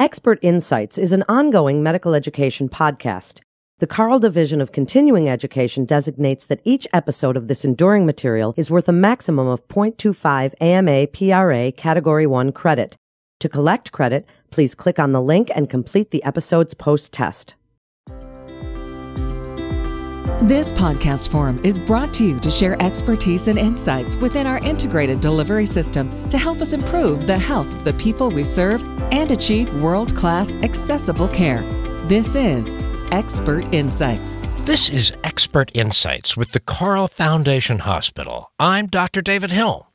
Expert 0.00 0.38
Insights 0.40 0.96
is 0.96 1.12
an 1.12 1.24
ongoing 1.28 1.82
medical 1.82 2.14
education 2.14 2.70
podcast. 2.70 3.40
The 3.80 3.86
Carle 3.86 4.18
Division 4.18 4.62
of 4.62 4.72
Continuing 4.72 5.28
Education 5.28 5.84
designates 5.84 6.46
that 6.46 6.62
each 6.64 6.86
episode 6.94 7.36
of 7.36 7.48
this 7.48 7.66
enduring 7.66 8.06
material 8.06 8.54
is 8.56 8.70
worth 8.70 8.88
a 8.88 8.92
maximum 8.92 9.46
of 9.46 9.68
0.25 9.68 10.54
AMA 10.58 11.06
PRA 11.08 11.70
Category 11.72 12.26
1 12.26 12.50
credit. 12.52 12.96
To 13.40 13.48
collect 13.50 13.92
credit, 13.92 14.26
please 14.50 14.74
click 14.74 14.98
on 14.98 15.12
the 15.12 15.20
link 15.20 15.50
and 15.54 15.68
complete 15.68 16.12
the 16.12 16.24
episode's 16.24 16.72
post 16.72 17.12
test. 17.12 17.54
This 20.40 20.72
podcast 20.72 21.28
forum 21.30 21.60
is 21.62 21.78
brought 21.78 22.14
to 22.14 22.24
you 22.24 22.40
to 22.40 22.50
share 22.50 22.82
expertise 22.82 23.48
and 23.48 23.58
insights 23.58 24.16
within 24.16 24.46
our 24.46 24.64
integrated 24.64 25.20
delivery 25.20 25.66
system 25.66 26.26
to 26.30 26.38
help 26.38 26.62
us 26.62 26.72
improve 26.72 27.26
the 27.26 27.36
health 27.36 27.70
of 27.70 27.84
the 27.84 27.92
people 27.92 28.30
we 28.30 28.44
serve 28.44 28.82
and 29.12 29.30
achieve 29.30 29.72
world 29.82 30.14
class 30.16 30.54
accessible 30.56 31.28
care. 31.28 31.62
This 32.06 32.34
is 32.34 32.78
Expert 33.10 33.72
Insights. 33.74 34.40
This 34.62 34.88
is 34.88 35.12
Expert 35.24 35.70
Insights 35.74 36.36
with 36.36 36.52
the 36.52 36.60
Carle 36.60 37.08
Foundation 37.08 37.80
Hospital. 37.80 38.52
I'm 38.58 38.86
Dr. 38.86 39.20
David 39.20 39.50
Hill. 39.50 39.90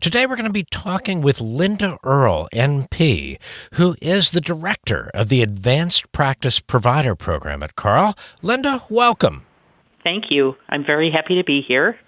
Today 0.00 0.26
we're 0.26 0.36
going 0.36 0.46
to 0.46 0.52
be 0.52 0.64
talking 0.64 1.20
with 1.20 1.40
Linda 1.40 1.98
Earle, 2.04 2.48
NP, 2.52 3.38
who 3.74 3.96
is 4.00 4.30
the 4.30 4.40
director 4.40 5.10
of 5.14 5.28
the 5.28 5.42
Advanced 5.42 6.10
Practice 6.12 6.60
Provider 6.60 7.14
Program 7.14 7.62
at 7.62 7.76
Carle. 7.76 8.14
Linda, 8.42 8.84
welcome. 8.88 9.46
Thank 10.02 10.24
you. 10.30 10.54
I'm 10.68 10.84
very 10.84 11.10
happy 11.10 11.34
to 11.36 11.44
be 11.44 11.62
here. 11.66 11.98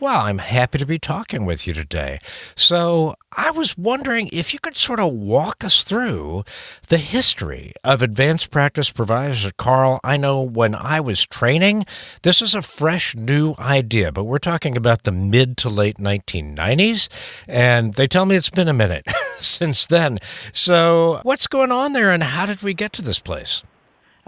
Well, 0.00 0.20
I'm 0.20 0.38
happy 0.38 0.78
to 0.78 0.86
be 0.86 1.00
talking 1.00 1.44
with 1.44 1.66
you 1.66 1.74
today. 1.74 2.20
So, 2.54 3.16
I 3.36 3.50
was 3.50 3.76
wondering 3.76 4.30
if 4.32 4.54
you 4.54 4.60
could 4.60 4.76
sort 4.76 5.00
of 5.00 5.12
walk 5.12 5.64
us 5.64 5.82
through 5.82 6.44
the 6.86 6.98
history 6.98 7.72
of 7.82 8.00
advanced 8.00 8.52
practice 8.52 8.90
providers 8.90 9.44
at 9.44 9.56
Carle. 9.56 9.98
I 10.04 10.16
know 10.16 10.40
when 10.40 10.76
I 10.76 11.00
was 11.00 11.26
training, 11.26 11.84
this 12.22 12.40
is 12.40 12.54
a 12.54 12.62
fresh 12.62 13.16
new 13.16 13.56
idea, 13.58 14.12
but 14.12 14.22
we're 14.22 14.38
talking 14.38 14.76
about 14.76 15.02
the 15.02 15.10
mid 15.10 15.56
to 15.58 15.68
late 15.68 15.96
1990s, 15.96 17.08
and 17.48 17.94
they 17.94 18.06
tell 18.06 18.24
me 18.24 18.36
it's 18.36 18.50
been 18.50 18.68
a 18.68 18.72
minute 18.72 19.04
since 19.38 19.84
then. 19.84 20.18
So, 20.52 21.18
what's 21.24 21.48
going 21.48 21.72
on 21.72 21.92
there, 21.92 22.12
and 22.12 22.22
how 22.22 22.46
did 22.46 22.62
we 22.62 22.72
get 22.72 22.92
to 22.94 23.02
this 23.02 23.18
place? 23.18 23.64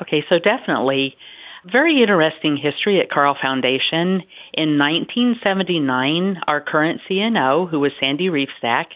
Okay, 0.03 0.25
so 0.29 0.41
definitely 0.41 1.17
very 1.71 2.01
interesting 2.01 2.57
history 2.57 3.01
at 3.01 3.11
Carle 3.11 3.37
Foundation. 3.41 4.23
In 4.55 4.79
1979, 4.79 6.37
our 6.47 6.61
current 6.61 7.01
CNO, 7.09 7.71
who 7.71 7.81
was 7.81 7.93
Sandy 8.01 8.29
Reefstack, 8.29 8.87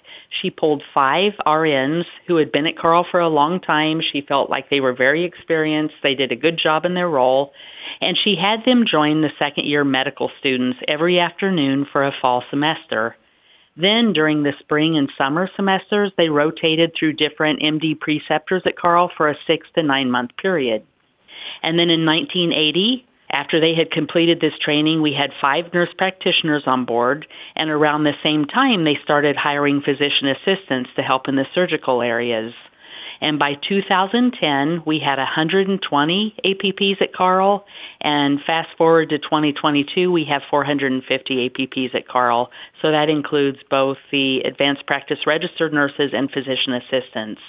she 0.41 0.51
pulled 0.51 0.83
five 0.95 1.33
RNs 1.47 2.05
who 2.27 2.37
had 2.37 2.53
been 2.53 2.67
at 2.67 2.79
Carle 2.79 3.07
for 3.11 3.21
a 3.21 3.29
long 3.29 3.61
time. 3.61 4.01
She 4.13 4.23
felt 4.27 4.49
like 4.49 4.71
they 4.71 4.81
were 4.81 4.95
very 4.95 5.25
experienced, 5.25 5.95
they 6.03 6.15
did 6.15 6.33
a 6.33 6.37
good 6.37 6.59
job 6.61 6.85
in 6.85 6.95
their 6.95 7.09
role, 7.09 7.53
and 8.01 8.17
she 8.23 8.35
had 8.41 8.65
them 8.65 8.85
join 8.91 9.21
the 9.21 9.29
second 9.39 9.67
year 9.67 9.85
medical 9.85 10.31
students 10.41 10.79
every 10.89 11.21
afternoon 11.21 11.87
for 11.93 12.05
a 12.05 12.13
fall 12.23 12.43
semester. 12.51 13.15
Then, 13.77 14.13
during 14.15 14.43
the 14.43 14.53
spring 14.61 14.97
and 14.97 15.11
summer 15.19 15.51
semesters, 15.57 16.13
they 16.17 16.29
rotated 16.29 16.93
through 16.99 17.15
different 17.15 17.61
MD 17.61 17.99
preceptors 17.99 18.63
at 18.67 18.77
Carle 18.77 19.11
for 19.17 19.29
a 19.29 19.37
six 19.47 19.67
to 19.75 19.83
nine 19.83 20.11
month 20.11 20.31
period. 20.41 20.85
And 21.63 21.79
then 21.79 21.91
in 21.91 22.05
1980, 22.05 23.07
after 23.33 23.61
they 23.61 23.75
had 23.75 23.91
completed 23.91 24.39
this 24.41 24.57
training, 24.65 25.03
we 25.03 25.13
had 25.13 25.31
five 25.41 25.73
nurse 25.73 25.89
practitioners 25.99 26.65
on 26.67 26.85
board, 26.85 27.27
and 27.57 27.69
around 27.69 28.05
the 28.05 28.13
same 28.23 28.45
time, 28.45 28.85
they 28.85 28.97
started 29.03 29.37
hiring 29.37 29.81
physician 29.81 30.29
assistants 30.29 30.91
to 30.97 31.03
help 31.03 31.29
in 31.29 31.37
the 31.37 31.47
surgical 31.55 32.01
areas. 32.01 32.53
And 33.21 33.39
by 33.39 33.55
2010, 33.69 34.83
we 34.87 35.01
had 35.05 35.19
120 35.19 36.37
APPs 36.45 37.03
at 37.03 37.15
Carle, 37.15 37.65
and 38.01 38.39
fast 38.47 38.69
forward 38.77 39.09
to 39.11 39.19
2022, 39.19 40.13
we 40.13 40.27
have 40.31 40.43
450 40.51 41.49
APPs 41.49 41.95
at 41.95 42.07
Carle. 42.07 42.51
So 42.83 42.91
that 42.91 43.09
includes 43.09 43.59
both 43.71 43.97
the 44.13 44.41
advanced 44.47 44.87
practice 44.87 45.19
registered 45.27 45.73
nurses 45.73 46.11
and 46.13 46.31
physician 46.31 46.75
assistants. 46.75 47.41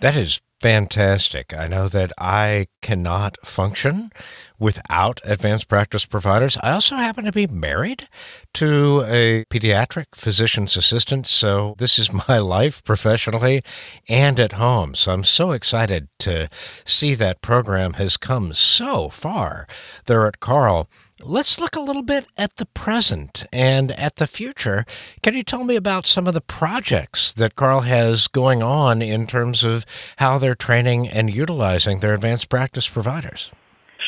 That 0.00 0.16
is 0.16 0.40
fantastic. 0.60 1.54
I 1.56 1.66
know 1.66 1.88
that 1.88 2.12
I 2.18 2.68
cannot 2.82 3.38
function 3.44 4.10
without 4.58 5.20
advanced 5.24 5.68
practice 5.68 6.04
providers. 6.04 6.58
I 6.62 6.72
also 6.72 6.96
happen 6.96 7.24
to 7.24 7.32
be 7.32 7.46
married 7.46 8.08
to 8.54 9.02
a 9.06 9.44
pediatric 9.46 10.06
physician's 10.14 10.76
assistant, 10.76 11.26
so 11.26 11.74
this 11.78 11.98
is 11.98 12.12
my 12.28 12.38
life 12.38 12.84
professionally 12.84 13.62
and 14.08 14.38
at 14.38 14.52
home. 14.52 14.94
So 14.94 15.12
I'm 15.12 15.24
so 15.24 15.52
excited 15.52 16.08
to 16.20 16.48
see 16.84 17.14
that 17.14 17.40
program 17.40 17.94
has 17.94 18.18
come 18.18 18.52
so 18.52 19.08
far 19.08 19.66
there 20.06 20.26
at 20.26 20.40
Carle. 20.40 20.88
Let's 21.22 21.60
look 21.60 21.76
a 21.76 21.80
little 21.80 22.02
bit 22.02 22.28
at 22.38 22.56
the 22.56 22.64
present 22.64 23.44
and 23.52 23.92
at 23.92 24.16
the 24.16 24.26
future. 24.26 24.86
Can 25.22 25.34
you 25.34 25.42
tell 25.42 25.64
me 25.64 25.76
about 25.76 26.06
some 26.06 26.26
of 26.26 26.32
the 26.32 26.40
projects 26.40 27.32
that 27.34 27.56
Carle 27.56 27.82
has 27.82 28.26
going 28.26 28.62
on 28.62 29.02
in 29.02 29.26
terms 29.26 29.62
of 29.62 29.84
how 30.16 30.38
they're 30.38 30.54
training 30.54 31.08
and 31.08 31.32
utilizing 31.32 32.00
their 32.00 32.14
advanced 32.14 32.48
practice 32.48 32.88
providers? 32.88 33.50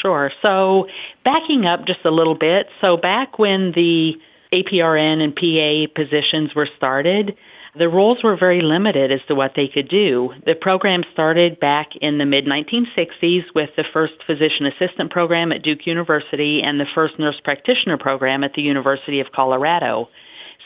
Sure. 0.00 0.30
So, 0.40 0.86
backing 1.22 1.66
up 1.66 1.86
just 1.86 2.04
a 2.06 2.10
little 2.10 2.34
bit, 2.34 2.66
so 2.80 2.96
back 2.96 3.38
when 3.38 3.72
the 3.74 4.12
APRN 4.54 5.20
and 5.20 5.36
PA 5.36 5.92
positions 5.94 6.54
were 6.56 6.68
started, 6.76 7.36
the 7.74 7.88
roles 7.88 8.18
were 8.22 8.36
very 8.36 8.60
limited 8.62 9.10
as 9.10 9.20
to 9.28 9.34
what 9.34 9.52
they 9.56 9.68
could 9.72 9.88
do. 9.88 10.30
The 10.44 10.54
program 10.54 11.02
started 11.12 11.58
back 11.58 11.90
in 12.00 12.18
the 12.18 12.26
mid 12.26 12.44
1960s 12.44 13.44
with 13.54 13.70
the 13.76 13.84
first 13.92 14.12
physician 14.26 14.66
assistant 14.66 15.10
program 15.10 15.52
at 15.52 15.62
Duke 15.62 15.86
University 15.86 16.60
and 16.62 16.78
the 16.78 16.90
first 16.94 17.18
nurse 17.18 17.40
practitioner 17.42 17.96
program 17.96 18.44
at 18.44 18.52
the 18.54 18.62
University 18.62 19.20
of 19.20 19.28
Colorado. 19.34 20.08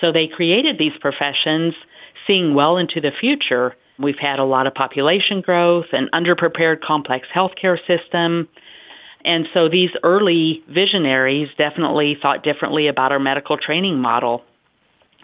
So 0.00 0.10
they 0.10 0.26
created 0.26 0.78
these 0.78 0.98
professions 1.00 1.74
seeing 2.26 2.54
well 2.54 2.76
into 2.76 3.00
the 3.00 3.12
future. 3.20 3.76
We've 4.00 4.18
had 4.20 4.40
a 4.40 4.44
lot 4.44 4.66
of 4.66 4.74
population 4.74 5.42
growth, 5.42 5.86
an 5.92 6.08
underprepared 6.12 6.80
complex 6.84 7.28
healthcare 7.34 7.78
system. 7.86 8.48
And 9.24 9.46
so 9.54 9.68
these 9.68 9.90
early 10.02 10.64
visionaries 10.68 11.48
definitely 11.56 12.16
thought 12.20 12.42
differently 12.42 12.88
about 12.88 13.12
our 13.12 13.20
medical 13.20 13.56
training 13.56 14.00
model. 14.00 14.42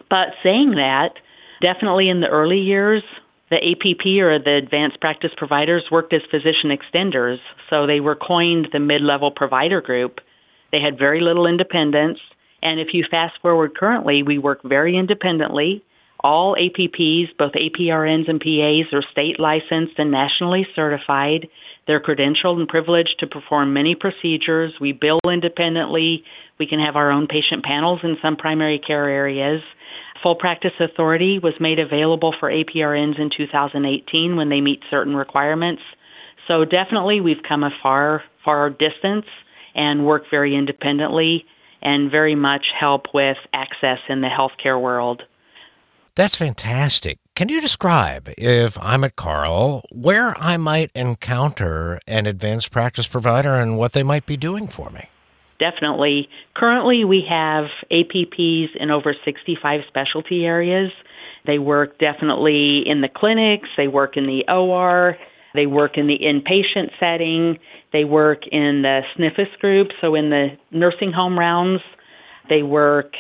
But 0.08 0.38
saying 0.44 0.72
that, 0.76 1.14
Definitely 1.62 2.08
in 2.08 2.20
the 2.20 2.26
early 2.26 2.58
years, 2.58 3.04
the 3.48 3.56
APP 3.56 4.04
or 4.20 4.38
the 4.40 4.58
advanced 4.60 5.00
practice 5.00 5.30
providers 5.36 5.84
worked 5.92 6.12
as 6.12 6.22
physician 6.28 6.74
extenders, 6.74 7.36
so 7.70 7.86
they 7.86 8.00
were 8.00 8.16
coined 8.16 8.68
the 8.72 8.80
mid 8.80 9.00
level 9.00 9.30
provider 9.30 9.80
group. 9.80 10.18
They 10.72 10.80
had 10.80 10.98
very 10.98 11.20
little 11.20 11.46
independence, 11.46 12.18
and 12.62 12.80
if 12.80 12.88
you 12.92 13.04
fast 13.08 13.34
forward 13.40 13.76
currently, 13.76 14.24
we 14.24 14.38
work 14.38 14.62
very 14.64 14.98
independently. 14.98 15.84
All 16.24 16.56
APPs, 16.56 17.36
both 17.38 17.52
APRNs 17.52 18.28
and 18.28 18.40
PAs, 18.40 18.92
are 18.92 19.04
state 19.12 19.38
licensed 19.38 19.98
and 19.98 20.10
nationally 20.10 20.66
certified. 20.74 21.48
They're 21.86 22.02
credentialed 22.02 22.58
and 22.58 22.68
privileged 22.68 23.16
to 23.20 23.26
perform 23.26 23.72
many 23.72 23.94
procedures. 23.94 24.72
We 24.80 24.92
bill 24.92 25.18
independently. 25.28 26.24
We 26.58 26.66
can 26.66 26.80
have 26.80 26.96
our 26.96 27.10
own 27.10 27.28
patient 27.28 27.64
panels 27.64 28.00
in 28.02 28.16
some 28.22 28.36
primary 28.36 28.80
care 28.84 29.08
areas. 29.08 29.62
Full 30.22 30.36
practice 30.36 30.72
authority 30.78 31.38
was 31.38 31.54
made 31.58 31.78
available 31.78 32.34
for 32.38 32.50
APRNs 32.50 33.18
in 33.18 33.30
2018 33.36 34.36
when 34.36 34.48
they 34.48 34.60
meet 34.60 34.80
certain 34.90 35.16
requirements. 35.16 35.82
So 36.46 36.64
definitely 36.64 37.20
we've 37.20 37.42
come 37.46 37.64
a 37.64 37.70
far, 37.82 38.22
far 38.44 38.70
distance 38.70 39.26
and 39.74 40.06
work 40.06 40.24
very 40.30 40.54
independently 40.56 41.44
and 41.80 42.10
very 42.10 42.36
much 42.36 42.66
help 42.78 43.06
with 43.12 43.36
access 43.52 43.98
in 44.08 44.20
the 44.20 44.28
healthcare 44.28 44.80
world. 44.80 45.22
That's 46.14 46.36
fantastic. 46.36 47.18
Can 47.34 47.48
you 47.48 47.60
describe, 47.60 48.28
if 48.36 48.76
I'm 48.78 49.02
at 49.02 49.16
Carle, 49.16 49.82
where 49.90 50.36
I 50.38 50.58
might 50.58 50.90
encounter 50.94 51.98
an 52.06 52.26
advanced 52.26 52.70
practice 52.70 53.06
provider 53.06 53.54
and 53.54 53.78
what 53.78 53.94
they 53.94 54.02
might 54.02 54.26
be 54.26 54.36
doing 54.36 54.68
for 54.68 54.90
me? 54.90 55.08
Definitely. 55.62 56.28
Currently, 56.56 57.04
we 57.04 57.22
have 57.30 57.66
APPs 57.92 58.74
in 58.80 58.90
over 58.90 59.14
65 59.24 59.80
specialty 59.86 60.44
areas. 60.44 60.90
They 61.46 61.60
work 61.60 62.00
definitely 62.00 62.82
in 62.84 63.00
the 63.00 63.08
clinics, 63.08 63.68
they 63.76 63.86
work 63.86 64.16
in 64.16 64.26
the 64.26 64.42
OR, 64.52 65.16
they 65.54 65.66
work 65.66 65.92
in 65.96 66.08
the 66.08 66.18
inpatient 66.18 66.90
setting, 66.98 67.58
they 67.92 68.02
work 68.02 68.40
in 68.50 68.82
the 68.82 69.02
SNFIS 69.16 69.56
group, 69.60 69.88
so 70.00 70.16
in 70.16 70.30
the 70.30 70.48
nursing 70.72 71.12
home 71.12 71.38
rounds. 71.38 71.80
They 72.48 72.64
work 72.64 73.12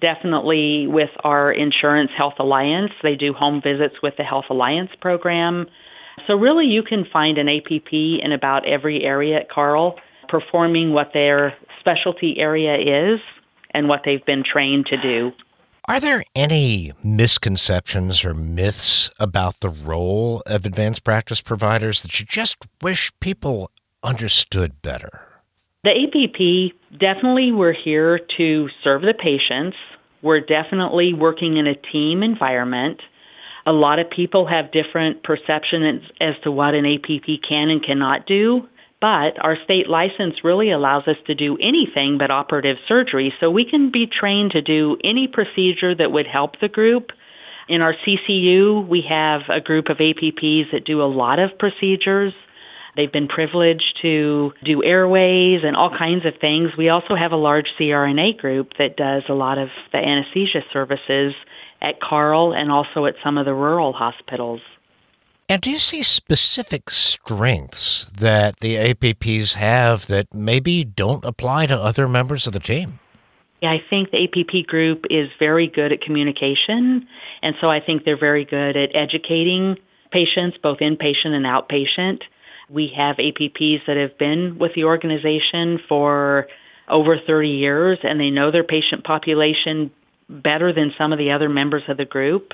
definitely 0.00 0.86
with 0.86 1.10
our 1.24 1.52
Insurance 1.52 2.12
Health 2.16 2.34
Alliance. 2.38 2.92
They 3.02 3.16
do 3.16 3.32
home 3.32 3.60
visits 3.60 3.96
with 4.04 4.14
the 4.16 4.22
Health 4.22 4.44
Alliance 4.50 4.90
program. 5.00 5.66
So, 6.28 6.34
really, 6.34 6.66
you 6.66 6.84
can 6.84 7.04
find 7.12 7.38
an 7.38 7.48
APP 7.48 7.92
in 7.92 8.30
about 8.32 8.68
every 8.68 9.02
area 9.02 9.38
at 9.40 9.50
Carle 9.50 9.96
performing 10.28 10.92
what 10.92 11.08
their 11.12 11.54
specialty 11.88 12.36
area 12.38 12.74
is 12.74 13.20
and 13.72 13.88
what 13.88 14.02
they've 14.04 14.24
been 14.24 14.42
trained 14.50 14.86
to 14.86 14.96
do. 15.00 15.32
Are 15.86 16.00
there 16.00 16.22
any 16.34 16.92
misconceptions 17.02 18.24
or 18.24 18.34
myths 18.34 19.10
about 19.18 19.60
the 19.60 19.70
role 19.70 20.42
of 20.46 20.66
advanced 20.66 21.02
practice 21.02 21.40
providers 21.40 22.02
that 22.02 22.20
you 22.20 22.26
just 22.26 22.58
wish 22.82 23.10
people 23.20 23.70
understood 24.02 24.82
better? 24.82 25.22
The 25.84 25.90
APP 25.90 26.98
definitely 27.00 27.52
we're 27.52 27.72
here 27.72 28.20
to 28.36 28.68
serve 28.84 29.02
the 29.02 29.14
patients. 29.14 29.76
We're 30.20 30.40
definitely 30.40 31.14
working 31.14 31.56
in 31.56 31.66
a 31.66 31.74
team 31.74 32.22
environment. 32.22 33.00
A 33.64 33.72
lot 33.72 33.98
of 33.98 34.10
people 34.10 34.46
have 34.46 34.72
different 34.72 35.22
perceptions 35.22 36.02
as 36.20 36.34
to 36.42 36.50
what 36.50 36.74
an 36.74 36.84
APP 36.84 37.26
can 37.48 37.70
and 37.70 37.84
cannot 37.84 38.26
do, 38.26 38.68
but 39.00 39.38
our 39.40 39.56
state 39.64 39.88
license 39.88 40.42
really 40.42 40.70
allows 40.70 41.06
us 41.06 41.16
to 41.26 41.34
do 41.34 41.56
anything 41.56 42.16
but 42.18 42.30
operative 42.30 42.76
surgery, 42.88 43.32
so 43.38 43.50
we 43.50 43.64
can 43.68 43.92
be 43.92 44.06
trained 44.06 44.52
to 44.52 44.62
do 44.62 44.96
any 45.04 45.28
procedure 45.32 45.94
that 45.94 46.10
would 46.10 46.26
help 46.26 46.60
the 46.60 46.68
group. 46.68 47.10
In 47.68 47.80
our 47.80 47.94
CCU, 47.94 48.88
we 48.88 49.04
have 49.08 49.42
a 49.48 49.60
group 49.60 49.86
of 49.90 49.98
APPs 49.98 50.72
that 50.72 50.84
do 50.84 51.02
a 51.02 51.06
lot 51.06 51.38
of 51.38 51.58
procedures. 51.58 52.32
They've 52.96 53.12
been 53.12 53.28
privileged 53.28 53.98
to 54.02 54.52
do 54.64 54.82
airways 54.82 55.60
and 55.62 55.76
all 55.76 55.90
kinds 55.96 56.26
of 56.26 56.32
things. 56.40 56.70
We 56.76 56.88
also 56.88 57.14
have 57.14 57.30
a 57.30 57.36
large 57.36 57.66
CRNA 57.78 58.38
group 58.38 58.70
that 58.78 58.96
does 58.96 59.22
a 59.28 59.34
lot 59.34 59.58
of 59.58 59.68
the 59.92 59.98
anesthesia 59.98 60.66
services 60.72 61.34
at 61.80 62.00
Carle 62.00 62.52
and 62.52 62.72
also 62.72 63.06
at 63.06 63.14
some 63.22 63.38
of 63.38 63.44
the 63.44 63.54
rural 63.54 63.92
hospitals. 63.92 64.60
And 65.50 65.62
do 65.62 65.70
you 65.70 65.78
see 65.78 66.02
specific 66.02 66.90
strengths 66.90 68.10
that 68.10 68.60
the 68.60 68.76
APPs 68.76 69.54
have 69.54 70.06
that 70.08 70.26
maybe 70.34 70.84
don't 70.84 71.24
apply 71.24 71.66
to 71.66 71.74
other 71.74 72.06
members 72.06 72.46
of 72.46 72.52
the 72.52 72.60
team? 72.60 73.00
Yeah, 73.62 73.70
I 73.70 73.78
think 73.88 74.10
the 74.10 74.24
APP 74.24 74.66
group 74.66 75.04
is 75.08 75.28
very 75.38 75.66
good 75.66 75.90
at 75.90 76.02
communication, 76.02 77.08
and 77.42 77.54
so 77.60 77.68
I 77.68 77.80
think 77.80 78.04
they're 78.04 78.18
very 78.18 78.44
good 78.44 78.76
at 78.76 78.94
educating 78.94 79.76
patients, 80.12 80.58
both 80.62 80.78
inpatient 80.78 81.32
and 81.32 81.46
outpatient. 81.46 82.20
We 82.68 82.92
have 82.96 83.16
APPs 83.16 83.86
that 83.86 83.96
have 83.96 84.18
been 84.18 84.58
with 84.60 84.72
the 84.74 84.84
organization 84.84 85.80
for 85.88 86.46
over 86.88 87.16
30 87.26 87.48
years, 87.48 87.98
and 88.02 88.20
they 88.20 88.30
know 88.30 88.52
their 88.52 88.64
patient 88.64 89.02
population 89.02 89.90
better 90.28 90.72
than 90.74 90.92
some 90.98 91.12
of 91.12 91.18
the 91.18 91.32
other 91.32 91.48
members 91.48 91.82
of 91.88 91.96
the 91.96 92.04
group. 92.04 92.52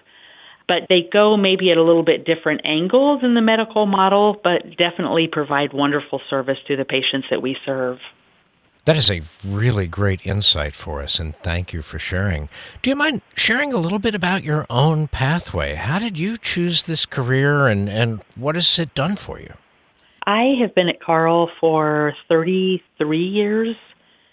But 0.67 0.87
they 0.89 1.09
go 1.13 1.37
maybe 1.37 1.71
at 1.71 1.77
a 1.77 1.83
little 1.83 2.05
bit 2.05 2.25
different 2.25 2.63
angles 2.65 3.23
in 3.23 3.35
the 3.35 3.43
medical 3.43 3.87
model, 3.87 4.41
but 4.43 4.77
definitely 4.79 5.29
provide 5.31 5.73
wonderful 5.73 6.21
service 6.31 6.59
to 6.69 6.77
the 6.77 6.85
patients 6.85 7.27
that 7.31 7.43
we 7.43 7.57
serve. 7.67 7.99
That 8.87 8.97
is 8.99 9.11
a 9.11 9.23
really 9.47 9.87
great 9.87 10.27
insight 10.27 10.75
for 10.75 11.01
us, 11.01 11.19
and 11.19 11.35
thank 11.37 11.73
you 11.73 11.81
for 11.81 11.99
sharing. 11.99 12.51
Do 12.83 12.91
you 12.91 12.97
mind 12.97 13.23
sharing 13.35 13.73
a 13.73 13.79
little 13.79 13.99
bit 13.99 14.15
about 14.15 14.45
your 14.45 14.67
own 14.69 15.09
pathway? 15.09 15.75
How 15.75 15.99
did 15.99 16.19
you 16.19 16.37
choose 16.37 16.85
this 16.85 17.07
career, 17.07 17.67
and, 17.67 17.89
and 17.89 18.23
what 18.37 18.57
has 18.57 18.79
it 18.79 18.95
done 18.95 19.17
for 19.17 19.41
you? 19.41 19.55
I 20.27 20.55
have 20.61 20.75
been 20.75 20.91
at 20.91 21.01
Carle 21.01 21.51
for 21.61 22.15
33 22.29 23.19
years. 23.19 23.77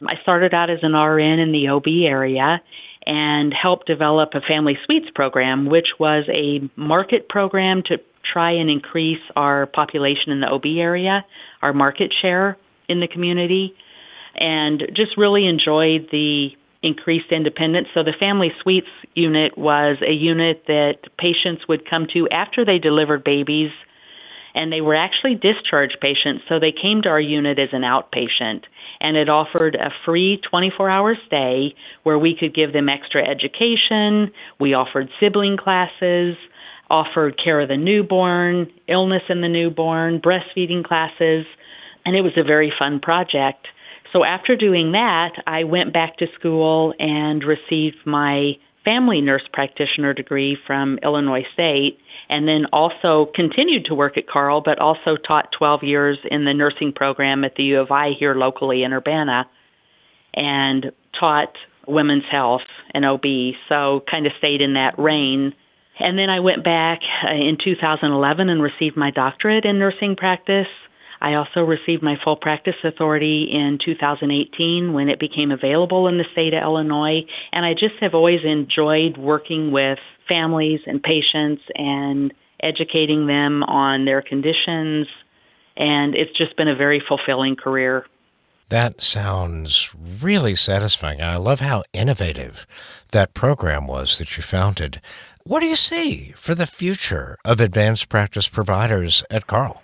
I 0.07 0.21
started 0.21 0.53
out 0.53 0.69
as 0.69 0.79
an 0.81 0.93
RN 0.93 1.39
in 1.39 1.51
the 1.51 1.69
OB 1.69 1.87
area, 2.05 2.61
and 3.05 3.53
helped 3.53 3.87
develop 3.87 4.29
a 4.33 4.41
family 4.41 4.77
suites 4.85 5.07
program, 5.15 5.65
which 5.65 5.87
was 5.99 6.25
a 6.29 6.69
market 6.79 7.27
program 7.29 7.81
to 7.87 7.97
try 8.31 8.51
and 8.51 8.69
increase 8.69 9.21
our 9.35 9.65
population 9.65 10.31
in 10.31 10.39
the 10.39 10.47
OB 10.47 10.65
area, 10.77 11.25
our 11.61 11.73
market 11.73 12.13
share 12.21 12.57
in 12.87 12.99
the 12.99 13.07
community, 13.07 13.73
and 14.35 14.83
just 14.95 15.17
really 15.17 15.47
enjoyed 15.47 16.07
the 16.11 16.49
increased 16.83 17.31
independence. 17.31 17.87
So 17.93 18.03
the 18.03 18.13
family 18.19 18.51
suites 18.61 18.87
unit 19.13 19.57
was 19.57 19.97
a 20.07 20.13
unit 20.13 20.63
that 20.67 20.97
patients 21.17 21.67
would 21.67 21.89
come 21.89 22.07
to 22.13 22.27
after 22.29 22.65
they 22.65 22.77
delivered 22.77 23.23
babies 23.23 23.71
and 24.53 24.71
they 24.71 24.81
were 24.81 24.95
actually 24.95 25.35
discharge 25.35 25.91
patients, 26.01 26.43
so 26.49 26.59
they 26.59 26.73
came 26.73 27.01
to 27.03 27.09
our 27.09 27.21
unit 27.21 27.59
as 27.59 27.69
an 27.71 27.81
outpatient. 27.81 28.63
And 28.99 29.17
it 29.17 29.29
offered 29.29 29.75
a 29.75 29.89
free 30.05 30.39
24 30.49 30.89
hour 30.89 31.15
stay 31.25 31.75
where 32.03 32.19
we 32.19 32.35
could 32.39 32.53
give 32.53 32.73
them 32.73 32.89
extra 32.89 33.27
education. 33.27 34.31
We 34.59 34.73
offered 34.73 35.09
sibling 35.19 35.57
classes, 35.57 36.35
offered 36.89 37.39
care 37.43 37.61
of 37.61 37.69
the 37.69 37.77
newborn, 37.77 38.71
illness 38.87 39.23
in 39.29 39.41
the 39.41 39.47
newborn, 39.47 40.19
breastfeeding 40.19 40.83
classes, 40.83 41.45
and 42.05 42.15
it 42.15 42.21
was 42.21 42.33
a 42.37 42.43
very 42.43 42.71
fun 42.77 42.99
project. 42.99 43.67
So 44.13 44.25
after 44.25 44.55
doing 44.55 44.91
that, 44.91 45.31
I 45.47 45.63
went 45.63 45.93
back 45.93 46.17
to 46.17 46.27
school 46.37 46.93
and 46.99 47.43
received 47.43 47.97
my 48.05 48.53
family 48.83 49.21
nurse 49.21 49.47
practitioner 49.53 50.13
degree 50.13 50.57
from 50.67 50.99
Illinois 51.03 51.45
State 51.53 51.97
and 52.31 52.47
then 52.47 52.65
also 52.71 53.29
continued 53.35 53.85
to 53.85 53.93
work 53.93 54.17
at 54.17 54.25
Carle, 54.25 54.61
but 54.61 54.79
also 54.79 55.17
taught 55.17 55.51
12 55.51 55.83
years 55.83 56.17
in 56.31 56.45
the 56.45 56.53
nursing 56.53 56.93
program 56.93 57.43
at 57.43 57.55
the 57.55 57.63
U 57.63 57.81
of 57.81 57.91
I 57.91 58.11
here 58.17 58.33
locally 58.33 58.83
in 58.83 58.93
Urbana, 58.93 59.49
and 60.33 60.93
taught 61.19 61.53
women's 61.85 62.23
health 62.31 62.61
and 62.93 63.05
OB. 63.05 63.25
So 63.67 64.03
kind 64.09 64.25
of 64.25 64.31
stayed 64.37 64.61
in 64.61 64.75
that 64.75 64.97
reign. 64.97 65.53
And 65.99 66.17
then 66.17 66.29
I 66.29 66.39
went 66.39 66.63
back 66.63 67.01
uh, 67.27 67.33
in 67.33 67.57
2011 67.61 68.49
and 68.49 68.63
received 68.63 68.95
my 68.95 69.11
doctorate 69.11 69.65
in 69.65 69.77
nursing 69.77 70.15
practice. 70.15 70.67
I 71.21 71.35
also 71.35 71.61
received 71.61 72.01
my 72.01 72.15
full 72.23 72.35
practice 72.35 72.75
authority 72.83 73.47
in 73.51 73.77
2018 73.83 74.93
when 74.93 75.07
it 75.07 75.19
became 75.19 75.51
available 75.51 76.07
in 76.07 76.17
the 76.17 76.25
state 76.31 76.53
of 76.53 76.63
Illinois. 76.63 77.21
And 77.51 77.63
I 77.63 77.73
just 77.73 77.95
have 78.01 78.15
always 78.15 78.39
enjoyed 78.43 79.17
working 79.17 79.71
with 79.71 79.99
families 80.27 80.79
and 80.87 81.01
patients 81.01 81.61
and 81.75 82.33
educating 82.63 83.27
them 83.27 83.61
on 83.63 84.05
their 84.05 84.23
conditions. 84.23 85.07
And 85.77 86.15
it's 86.15 86.35
just 86.35 86.57
been 86.57 86.67
a 86.67 86.75
very 86.75 87.01
fulfilling 87.07 87.55
career. 87.55 88.05
That 88.69 89.01
sounds 89.01 89.93
really 90.21 90.55
satisfying. 90.55 91.21
I 91.21 91.35
love 91.35 91.59
how 91.59 91.83
innovative 91.93 92.65
that 93.11 93.33
program 93.33 93.85
was 93.85 94.17
that 94.17 94.37
you 94.37 94.43
founded. 94.43 95.01
What 95.43 95.59
do 95.59 95.65
you 95.65 95.75
see 95.75 96.33
for 96.37 96.55
the 96.55 96.65
future 96.65 97.37
of 97.43 97.59
advanced 97.59 98.09
practice 98.09 98.47
providers 98.47 99.23
at 99.29 99.45
Carle? 99.45 99.83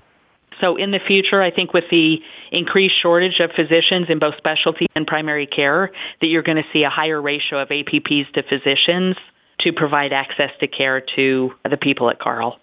So, 0.60 0.76
in 0.76 0.92
the 0.92 1.00
future, 1.06 1.42
I 1.42 1.52
think 1.52 1.74
with 1.74 1.86
the 1.92 2.18
increased 2.52 2.96
shortage 3.02 3.40
of 3.40 3.52
physicians 3.52 4.08
in 4.10 4.20
both 4.20 4.36
specialty 4.38 4.88
and 4.96 5.06
primary 5.06 5.46
care, 5.46 5.92
that 6.22 6.28
you're 6.28 6.44
going 6.44 6.58
to 6.58 6.68
see 6.74 6.84
a 6.84 6.90
higher 6.90 7.22
ratio 7.22 7.62
of 7.62 7.70
APPs 7.70 8.32
to 8.34 8.44
physicians 8.44 9.16
to 9.62 9.72
provide 9.72 10.14
access 10.14 10.52
to 10.60 10.68
care 10.68 11.02
to 11.16 11.52
the 11.70 11.78
people 11.78 12.10
at 12.10 12.20
Carle. 12.20 12.60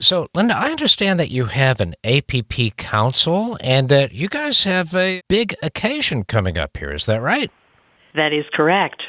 So, 0.00 0.28
Linda, 0.32 0.56
I 0.56 0.70
understand 0.70 1.18
that 1.18 1.30
you 1.30 1.46
have 1.46 1.80
an 1.80 1.94
APP 2.04 2.76
council 2.76 3.58
and 3.60 3.88
that 3.88 4.12
you 4.12 4.28
guys 4.28 4.62
have 4.62 4.94
a 4.94 5.20
big 5.28 5.54
occasion 5.62 6.22
coming 6.22 6.56
up 6.56 6.76
here. 6.76 6.90
Is 6.90 7.06
that 7.06 7.20
right? 7.20 7.50
That 8.14 8.32
is 8.32 8.44
correct. 8.52 9.02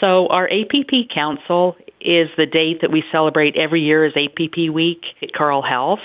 So, 0.00 0.28
our 0.28 0.48
APP 0.48 1.10
council 1.14 1.76
is 2.00 2.28
the 2.36 2.46
date 2.46 2.80
that 2.80 2.90
we 2.90 3.04
celebrate 3.12 3.56
every 3.56 3.82
year 3.82 4.06
as 4.06 4.14
APP 4.16 4.72
Week 4.72 5.02
at 5.22 5.32
Carle 5.34 5.62
Health, 5.62 6.00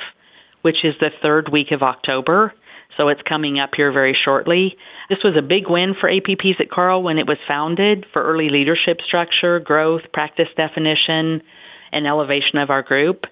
which 0.68 0.84
is 0.84 0.96
the 1.00 1.12
third 1.22 1.48
week 1.50 1.72
of 1.72 1.82
October. 1.82 2.54
So, 2.98 3.08
it's 3.08 3.22
coming 3.22 3.58
up 3.58 3.70
here 3.78 3.94
very 3.94 4.18
shortly. 4.26 4.76
This 5.08 5.20
was 5.24 5.38
a 5.38 5.42
big 5.42 5.70
win 5.70 5.96
for 5.98 6.12
APPs 6.12 6.60
at 6.60 6.70
Carle 6.70 7.02
when 7.02 7.18
it 7.18 7.26
was 7.26 7.38
founded 7.48 8.06
for 8.12 8.22
early 8.22 8.50
leadership 8.50 8.98
structure, 9.08 9.62
growth, 9.62 10.02
practice 10.14 10.50
definition, 10.58 11.42
and 11.94 12.06
elevation 12.06 12.58
of 12.58 12.70
our 12.70 12.84
group. 12.84 13.24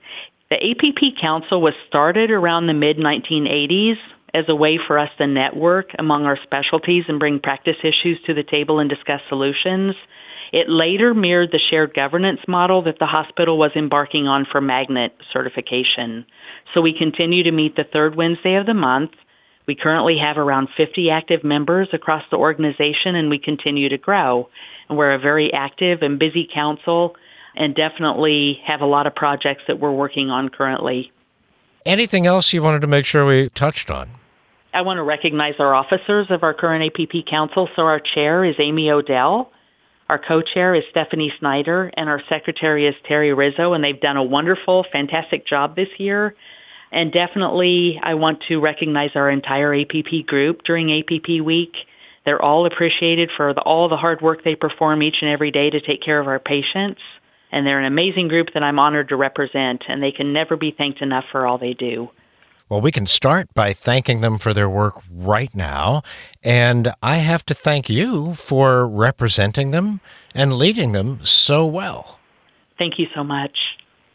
The 0.50 0.56
APP 0.56 1.20
Council 1.20 1.62
was 1.62 1.74
started 1.90 2.32
around 2.32 2.68
the 2.68 2.74
mid 2.74 2.96
1980s 2.96 3.98
as 4.34 4.46
a 4.48 4.56
way 4.56 4.80
for 4.88 4.98
us 4.98 5.10
to 5.18 5.28
network 5.28 5.90
among 6.00 6.24
our 6.24 6.40
specialties 6.42 7.04
and 7.10 7.20
bring 7.20 7.42
practice 7.42 7.76
issues 7.84 8.18
to 8.28 8.34
the 8.34 8.44
table 8.50 8.80
and 8.80 8.90
discuss 8.90 9.20
solutions. 9.28 9.94
It 10.56 10.70
later 10.70 11.14
mirrored 11.14 11.52
the 11.52 11.60
shared 11.70 11.94
governance 11.94 12.40
model 12.48 12.84
that 12.84 13.00
the 13.00 13.06
hospital 13.06 13.58
was 13.58 13.72
embarking 13.76 14.26
on 14.26 14.48
for 14.50 14.62
magnet 14.62 15.12
certification. 15.34 16.26
So 16.74 16.80
we 16.80 16.96
continue 16.98 17.44
to 17.44 17.52
meet 17.52 17.76
the 17.76 17.84
third 17.84 18.16
Wednesday 18.16 18.56
of 18.56 18.66
the 18.66 18.74
month 18.74 19.12
we 19.68 19.76
currently 19.76 20.18
have 20.22 20.38
around 20.38 20.70
50 20.78 21.10
active 21.10 21.44
members 21.44 21.90
across 21.94 22.24
the 22.30 22.38
organization 22.38 23.16
and 23.16 23.30
we 23.30 23.40
continue 23.40 23.90
to 23.90 23.98
grow. 23.98 24.50
And 24.90 24.98
we're 24.98 25.14
a 25.14 25.20
very 25.20 25.52
active 25.54 26.00
and 26.02 26.20
busy 26.20 26.48
council 26.54 27.16
and 27.56 27.74
definitely 27.74 28.60
have 28.68 28.82
a 28.82 28.86
lot 28.86 29.08
of 29.08 29.16
projects 29.16 29.64
that 29.68 29.80
we're 29.80 29.92
working 29.92 30.30
on 30.30 30.50
currently. 30.50 31.12
Anything 31.86 32.28
else 32.28 32.52
you 32.54 32.62
wanted 32.62 32.82
to 32.82 32.88
make 32.88 33.06
sure 33.06 33.26
we 33.26 33.50
touched 33.50 33.90
on? 33.90 34.10
I 34.74 34.82
want 34.82 34.98
to 34.98 35.04
recognize 35.04 35.54
our 35.60 35.74
officers 35.74 36.28
of 36.30 36.44
our 36.44 36.54
current 36.54 36.92
APP 36.92 37.26
council. 37.30 37.70
So 37.76 37.84
our 37.84 38.02
chair 38.14 38.44
is 38.44 38.56
Amy 38.60 38.90
Odell. 38.92 39.52
Our 40.08 40.20
co-chair 40.20 40.76
is 40.76 40.84
Stephanie 40.92 41.34
Snyder 41.40 41.92
and 41.98 42.10
our 42.10 42.22
secretary 42.30 42.88
is 42.88 42.96
Terry 43.08 43.34
Rizzo 43.34 43.74
and 43.74 43.84
they've 43.84 44.00
done 44.00 44.18
a 44.18 44.24
wonderful, 44.24 44.86
fantastic 44.92 45.48
job 45.48 45.76
this 45.76 45.90
year 45.98 46.36
and 46.96 47.12
definitely, 47.12 48.00
I 48.02 48.14
want 48.14 48.44
to 48.48 48.62
recognize 48.62 49.12
our 49.16 49.30
entire 49.30 49.76
APP 49.76 50.26
group 50.28 50.62
during 50.66 50.98
APP 50.98 51.46
week. 51.46 51.74
They're 52.26 52.42
all 52.42 52.66
appreciated 52.66 53.30
for 53.36 53.54
the, 53.54 53.62
all 53.62 53.90
the 53.90 53.98
hard 53.98 54.22
work 54.22 54.44
they 54.44 54.56
perform 54.56 55.04
each 55.04 55.18
and 55.22 55.30
every 55.30 55.52
day 55.52 55.70
to 55.70 55.82
take 55.82 56.02
care 56.02 56.20
of 56.20 56.28
our 56.28 56.40
patients. 56.40 57.02
And 57.52 57.68
they're 57.68 57.80
an 57.82 57.86
amazing 57.86 58.30
group 58.30 58.48
that 58.54 58.64
I'm 58.64 58.80
honored 58.80 59.10
to 59.10 59.18
represent, 59.18 59.84
and 59.88 60.02
they 60.02 60.12
can 60.12 60.34
never 60.34 60.56
be 60.56 60.74
thanked 60.76 61.02
enough 61.02 61.26
for 61.32 61.46
all 61.46 61.58
they 61.58 61.74
do. 61.74 62.10
Well, 62.68 62.82
we 62.82 62.92
can 62.92 63.06
start 63.06 63.54
by 63.54 63.74
thanking 63.74 64.22
them 64.22 64.40
for 64.40 64.54
their 64.54 64.70
work 64.70 64.96
right 65.12 65.54
now. 65.54 66.02
And 66.44 66.92
I 67.04 67.18
have 67.18 67.46
to 67.46 67.54
thank 67.54 67.90
you 67.90 68.34
for 68.34 68.88
representing 68.88 69.72
them 69.72 70.02
and 70.34 70.54
leading 70.54 70.92
them 70.92 71.24
so 71.24 71.66
well. 71.68 72.20
Thank 72.78 72.98
you 72.98 73.06
so 73.14 73.24
much. 73.24 73.56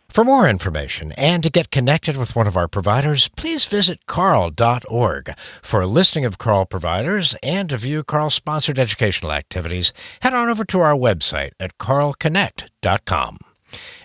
For 0.09 0.25
more 0.25 0.49
information 0.49 1.12
and 1.12 1.40
to 1.45 1.50
get 1.50 1.71
connected 1.71 2.16
with 2.16 2.35
one 2.35 2.49
of 2.49 2.57
our 2.57 2.66
providers, 2.66 3.28
please 3.28 3.66
visit 3.66 4.07
carle.org. 4.07 5.33
For 5.62 5.80
a 5.80 5.87
listing 5.87 6.25
of 6.25 6.37
Carle 6.37 6.66
providers 6.66 7.37
and 7.45 7.69
to 7.69 7.76
view 7.76 8.02
Carle 8.02 8.30
sponsored 8.30 8.80
educational 8.80 9.30
activities, 9.30 9.92
head 10.23 10.35
on 10.35 10.49
over 10.49 10.64
to 10.64 10.80
our 10.80 10.97
website 10.97 11.52
at 11.61 11.78
carleconnect.com. 11.78 13.38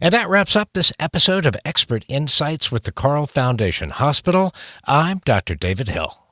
And 0.02 0.14
that 0.14 0.30
wraps 0.30 0.56
up 0.56 0.70
this 0.74 0.92
episode 1.00 1.46
of 1.46 1.56
Expert 1.66 2.06
Insights 2.08 2.72
with 2.72 2.84
the 2.84 2.92
Carle 2.92 3.28
Foundation 3.28 3.90
Hospital. 3.92 4.54
I'm 4.86 5.20
Dr. 5.26 5.56
David 5.56 5.90
Hill. 5.90 6.25